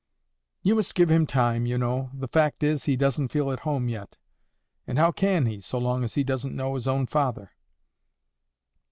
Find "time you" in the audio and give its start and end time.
1.27-1.77